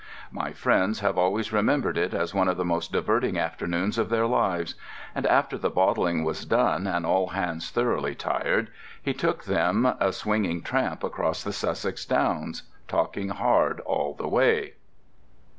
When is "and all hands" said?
6.87-7.69